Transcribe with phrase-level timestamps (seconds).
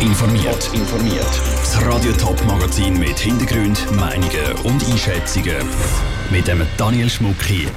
[0.00, 0.70] informiert.
[0.72, 1.40] informiert.
[1.56, 5.66] Das Radio Top Magazin mit Hintergrund, Meinungen und Einschätzungen
[6.30, 7.68] mit dem Daniel Schmuck hier.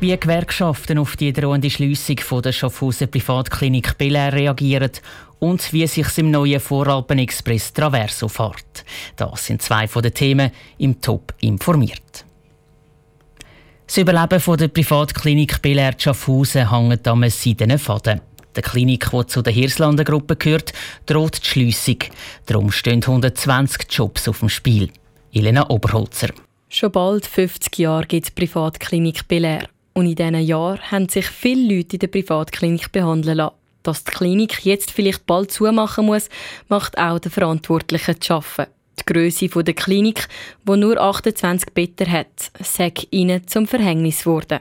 [0.00, 4.92] Wie Gewerkschaften auf die drohende Schliessung der Schaffhausen Privatklinik Belair reagieren
[5.40, 8.84] und wie sich im neuen Voralpen-Express Traverso fährt.
[9.16, 12.24] Das sind zwei von den Themen im Top informiert.
[13.86, 18.20] Das Überleben der Privatklinik Belair Schaffhausen hängt am seidenen Faden.
[18.56, 20.72] Der Klinik, die zu der Hirslanden Gruppe gehört,
[21.06, 21.98] droht die Schliessung.
[22.46, 24.90] Darum stehen 120 Jobs auf dem Spiel.
[25.32, 26.28] Elena Oberholzer.
[26.68, 29.68] Schon bald 50 Jahre gibt es Privatklinik Belair.
[29.94, 33.56] Und in diesen Jahren haben sich viele Leute in der Privatklinik behandeln lassen.
[33.82, 36.28] Dass die Klinik jetzt vielleicht bald zumachen muss,
[36.68, 38.77] macht auch der Verantwortlichen zu arbeiten.
[39.08, 40.28] Größe der Klinik,
[40.68, 44.60] die nur 28 Betten hat, sagt ihnen zum Verhängnis geworden.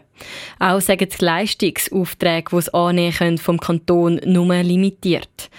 [0.57, 5.49] Auch sagen die Leistungsaufträge, die sie annehmen vom Kanton nur limitiert.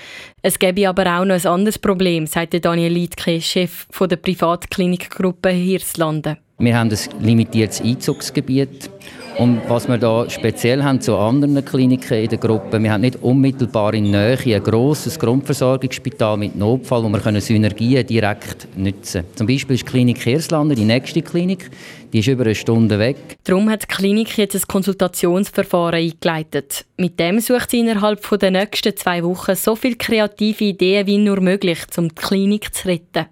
[0.40, 6.38] Es gäbe aber auch noch ein anderes Problem, sagt Daniel Liedke, Chef der Privatklinikgruppe Hirslanden.
[6.60, 8.90] Wir haben ein limitiertes Einzugsgebiet
[9.38, 13.22] und was wir da speziell haben zu anderen Kliniken in der Gruppe, wir haben nicht
[13.22, 19.36] unmittelbar in Nähe ein grosses Grundversorgungsspital mit Notfall, wo wir Synergien direkt nutzen können.
[19.36, 21.70] Zum Beispiel ist die Klinik Hirslander die nächste Klinik,
[22.12, 23.38] die ist über eine Stunde weg.
[23.44, 26.86] Darum hat die Klinik jetzt ein Konsultationsverfahren eingeleitet.
[26.96, 31.40] Mit dem sucht sie innerhalb der nächsten zwei Wochen so viele kreative Ideen wie nur
[31.40, 33.26] möglich, um die Klinik zu retten.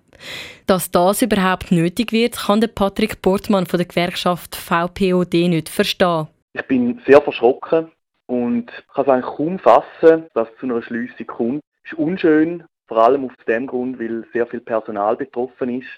[0.67, 6.29] Dass das überhaupt nötig wird, kann der Patrick Portmann von der Gewerkschaft VPOD nicht verstehen.
[6.53, 7.93] Ich bin sehr verschrocken
[8.27, 11.61] und kann es eigentlich kaum fassen, dass es zu einer Schliessung kommt.
[11.85, 15.89] Es ist unschön, vor allem aus dem Grund, weil sehr viel Personal betroffen ist.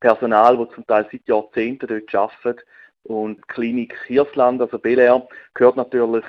[0.00, 2.64] Personal, das zum Teil seit Jahrzehnten dort arbeitet.
[3.04, 6.24] Und die Klinik Hirsland, also Belair, gehört natürlich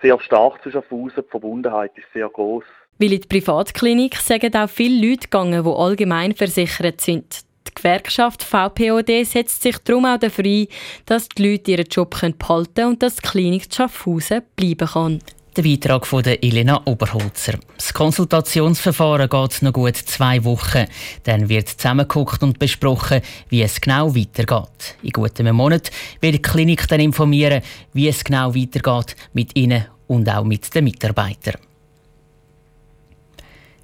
[0.00, 1.24] sehr stark zu Schaffhausen.
[1.24, 2.64] Die Verbundenheit ist sehr groß.
[2.98, 7.40] Weil in die Privatklinik sagen auch viele Leute gegangen, die allgemein versichert sind.
[7.68, 10.66] Die Gewerkschaft VPOD setzt sich darum auch dafür ein,
[11.06, 15.20] dass die Leute ihren Job behalten können und dass die Klinik Schaffhausen bleiben kann.
[15.56, 17.58] Der Beitrag von der Elena Oberholzer.
[17.76, 20.84] Das Konsultationsverfahren geht noch gut zwei Wochen.
[21.24, 24.96] Dann wird zusammengeguckt und besprochen, wie es genau weitergeht.
[25.02, 25.90] In gut einem Monat
[26.20, 27.62] wird die Klinik dann informieren,
[27.92, 31.67] wie es genau weitergeht mit Ihnen und auch mit den Mitarbeitern.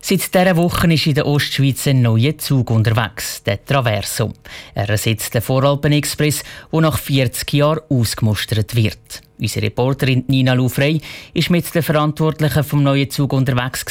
[0.06, 4.34] Seit dieser Woche ist in der Ostschweiz ein neuer Zug unterwegs, der Traverso.
[4.74, 9.22] Er ersetzt den Voralpen-Express, der nach 40 Jahren ausgemustert wird.
[9.38, 11.00] Unsere Reporterin Nina Lufrey
[11.34, 13.86] war mit den Verantwortlichen vom neuen Zug unterwegs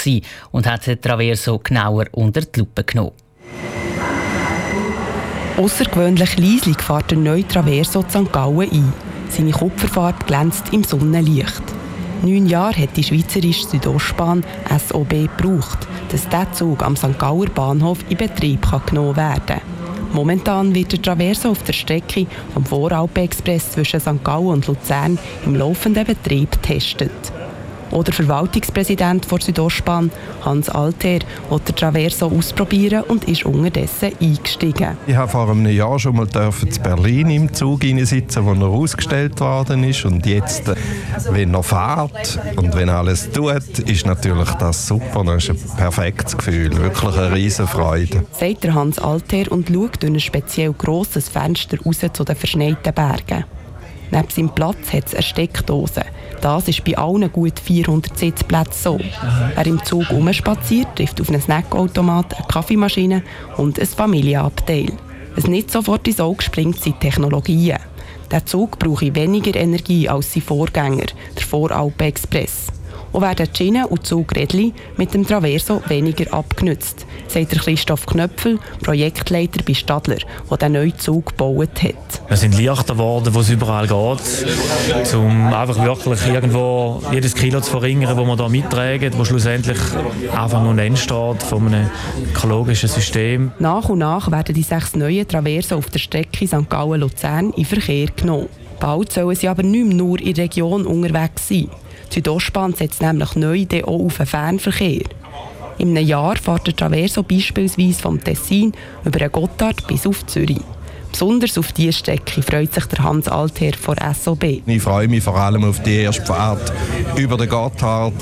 [0.52, 3.14] und hat den Traverso genauer unter die Lupe genommen.
[5.58, 8.32] Außergewöhnlich leislich fährt der neue Traverso St.
[8.32, 8.94] Gallen ein.
[9.30, 11.73] Seine Kupferfarbe glänzt im Sonnenlicht.
[12.24, 15.80] Neun Jahre hat die Schweizerische Südostbahn SOB gebraucht,
[16.10, 17.20] dass dieser Zug am St.
[17.20, 19.62] Gauer Bahnhof in Betrieb genommen werden kann.
[20.14, 24.24] Momentan wird der Traverso auf der Strecke vom Voralpen-Express zwischen St.
[24.24, 27.12] Gallen und Luzern im laufenden Betrieb getestet.
[27.94, 30.10] Oder Verwaltungspräsident der Südostbahn,
[30.44, 34.98] Hans Alter, den Traverso ausprobieren und ist unterdessen eingestiegen.
[35.06, 39.40] Ich habe vor einem Jahr schon mal in Berlin im Zug sitzen, wo er ausgestellt
[39.40, 40.06] worden ist.
[40.06, 40.64] Und jetzt,
[41.30, 45.24] wenn er fährt und wenn alles tut, ist natürlich das super.
[45.24, 48.26] Das ist ein perfektes Gefühl, wirklich eine riesige Freude.
[48.32, 52.94] Sagt der Hans Alter und schaut durch ein speziell grosses Fenster raus zu den verschneiten
[52.94, 53.46] Bergen.
[54.12, 56.04] Neben seinem Platz hat es eine Steckdose.
[56.44, 59.00] Das ist bei allen gut 400 Sitzplätzen so.
[59.56, 63.24] Wer im Zug umspaziert, trifft auf einen Snackautomat, eine Kaffeemaschine
[63.56, 64.92] und ein Familienabteil.
[65.36, 67.80] Was nicht sofort ins Auge springt, sind Technologien.
[68.30, 72.68] Der Zug braucht weniger Energie als sein Vorgänger, der Voralpen Express
[73.14, 79.64] und werden die Schienen und Zugrädchen mit dem Traverso weniger abgenützt, sagt Christoph Knöpfel, Projektleiter
[79.66, 80.18] bei Stadler,
[80.50, 82.22] der den neuen Zug gebaut hat.
[82.28, 87.72] Wir sind leichter geworden, wo es überall geht, um einfach wirklich irgendwo jedes Kilo zu
[87.72, 89.78] verringern, das man da mittragen, wo schlussendlich
[90.36, 91.90] Anfang und Ende steht von einem
[92.32, 93.52] ökologischen System.
[93.60, 96.70] Nach und nach werden die sechs neuen Traverso auf der Strecke St.
[96.70, 98.50] Gallen-Luzern in Verkehr genommen.
[98.80, 101.70] Bald sollen sie aber nicht mehr nur in der Region unterwegs sein.
[102.14, 105.02] Südostbahn setzt nämlich neu auch auf den Fernverkehr.
[105.80, 108.72] In einem Jahr fährt der Traverso beispielsweise vom Tessin
[109.04, 110.62] über den Gotthard bis auf Zürich.
[111.12, 114.62] Besonders auf diese Strecke freut sich der Hans Altherr von SOB.
[114.66, 116.72] Ich freue mich vor allem auf die erste Fahrt
[117.16, 118.14] über den Gotthard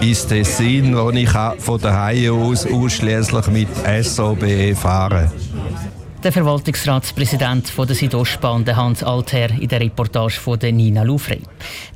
[0.00, 3.68] ins Tessin, wo ich von daheim aus ausschließlich mit
[4.04, 5.30] SOB fahren
[6.22, 11.40] Der Verwaltungsratspräsident der Südostbahn, Hans Alter, in der Reportage von Nina Lufrey.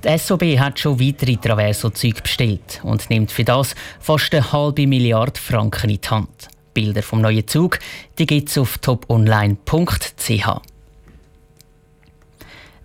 [0.02, 5.38] Die SOB hat schon weitere Traverso-Züge bestellt und nimmt für das fast eine halbe Milliarde
[5.38, 6.48] Franken in die Hand.
[6.72, 7.78] Bilder vom neuen Zug
[8.16, 10.48] gibt es auf toponline.ch.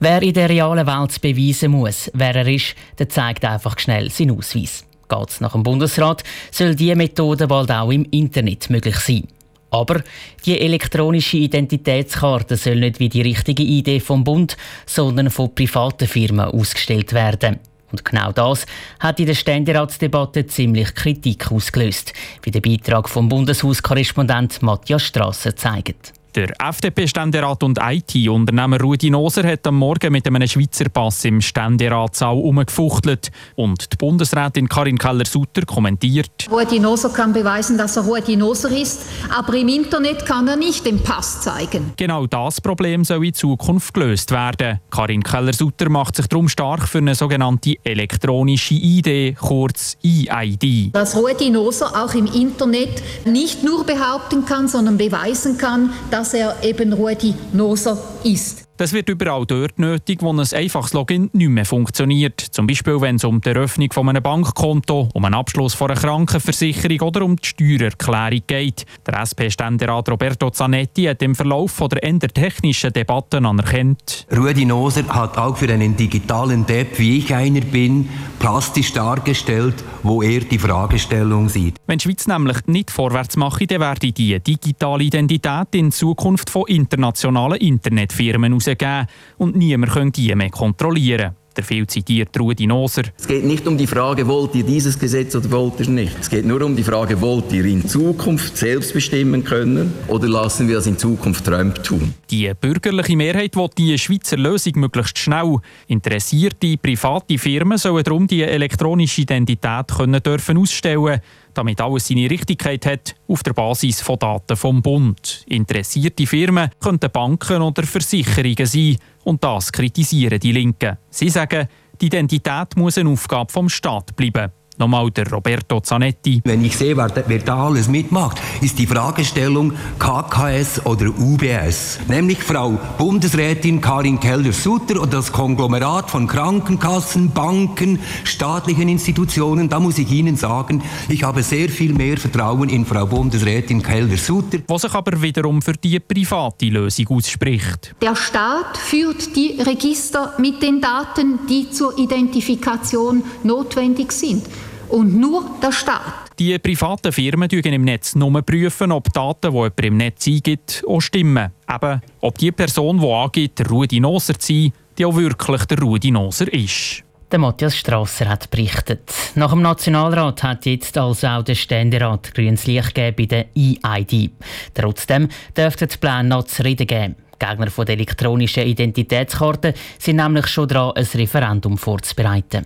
[0.02, 4.38] Wer in der realen Welt beweisen muss, wer er ist, der zeigt einfach schnell seinen
[4.38, 4.84] Ausweis.
[5.08, 6.22] Geht es nach dem Bundesrat,
[6.52, 9.28] soll diese Methode bald auch im Internet möglich sein.
[9.72, 10.02] Aber
[10.46, 16.46] die elektronische Identitätskarte soll nicht wie die richtige Idee vom Bund, sondern von privaten Firmen
[16.46, 17.60] ausgestellt werden.
[17.92, 18.66] Und genau das
[19.00, 22.14] hat in der Ständeratsdebatte ziemlich Kritik ausgelöst,
[22.44, 26.14] wie der Beitrag vom Bundeshauskorrespondent Matthias Strasser zeigt.
[26.36, 32.38] Der FDP-Ständerat und IT-Unternehmer Rudi Noser hat am Morgen mit einem Schweizer Pass im Ständeratssaal
[32.38, 33.32] umgefuchtelt.
[33.56, 36.48] Und die Bundesrätin Karin Keller-Sutter kommentiert.
[36.52, 39.02] Rudi Noser kann beweisen, dass er Rudi Noser ist,
[39.36, 41.94] aber im Internet kann er nicht den Pass zeigen.
[41.98, 44.80] Genau das Problem soll in Zukunft gelöst werden.
[44.92, 50.94] Karin Keller-Sutter macht sich darum stark für eine sogenannte elektronische ID, kurz EID.
[50.94, 56.34] Dass Rudi Noser auch im Internet nicht nur behaupten kann, sondern beweisen kann, dass dass
[56.34, 58.69] er eben Rudi Noser ist.
[58.80, 62.40] Das wird überall dort nötig, wo ein einfaches Login nicht mehr funktioniert.
[62.40, 66.00] Zum Beispiel, wenn es um die Eröffnung von einem Bankkonto, um einen Abschluss von einer
[66.00, 68.86] Krankenversicherung oder um die Steuererklärung geht.
[69.06, 74.26] Der SP-Ständerat Roberto Zanetti hat im Verlauf von der eher technischen Debatten anerkannt.
[74.34, 78.08] Rudi Noser hat auch für einen digitalen Depp, wie ich einer bin,
[78.40, 81.76] plastisch dargestellt, wo er die Fragestellung sieht.
[81.86, 86.64] Wenn die Schweiz nämlich nicht vorwärts macht, dann werde die digitale Identität in Zukunft von
[86.68, 89.08] internationalen Internetfirmen aus rausgeben
[89.38, 91.36] und niemand könnte die mehr kontrollieren.
[91.58, 93.04] Der viel zitierte Rudi Noser.
[93.18, 96.18] Es geht nicht um die Frage, wollt ihr dieses Gesetz oder wollt ihr es nicht.
[96.18, 100.68] Es geht nur um die Frage, wollt ihr in Zukunft selbst bestimmen können oder lassen
[100.68, 102.14] wir das in Zukunft Trump tun.
[102.30, 105.58] Die bürgerliche Mehrheit will die Schweizer Lösung möglichst schnell.
[105.88, 111.20] Interessierte private Firmen sollen darum die elektronische Identität können dürfen ausstellen
[111.54, 115.44] damit alles seine Richtigkeit hat, auf der Basis von Daten vom Bund.
[115.48, 120.98] Interessierte Firmen könnten Banken oder Versicherungen sein und das kritisieren die Linken.
[121.10, 121.68] Sie sagen,
[122.02, 124.52] die Identität muss eine Aufgabe vom Staat bleiben.
[124.80, 126.42] Nochmal der Roberto Zanetti.
[126.46, 132.00] Wenn ich sehe, wer, wer da alles mitmacht, ist die Fragestellung KKS oder UBS.
[132.08, 139.68] Nämlich Frau Bundesrätin Karin Keller-Sutter und das Konglomerat von Krankenkassen, Banken, staatlichen Institutionen.
[139.68, 144.60] Da muss ich Ihnen sagen, ich habe sehr viel mehr Vertrauen in Frau Bundesrätin Keller-Sutter.
[144.68, 147.96] Was sich aber wiederum für die private Lösung ausspricht.
[148.02, 154.46] Der Staat führt die Register mit den Daten, die zur Identifikation notwendig sind
[154.90, 156.30] und nur der Staat.
[156.38, 160.84] Die privaten Firmen prüfen im Netz nur, prüfen, ob Daten, die jemand im Netz eingibt,
[160.88, 161.52] auch stimmen.
[161.70, 165.80] Eben, ob die Person, die angibt, der Rudi Noser zu sein, die auch wirklich der
[165.80, 167.04] Rudi Noser ist.
[167.32, 169.14] Der Matthias Strasser hat berichtet.
[169.36, 174.32] Nach dem Nationalrat hat jetzt also auch der Ständerat grünes Licht gegeben bei der EID.
[174.74, 177.16] Trotzdem dürfte die Pläne noch zu reden geben.
[177.38, 182.66] Gegner von der elektronischen Identitätskarte sind nämlich schon dran, ein Referendum vorzubereiten.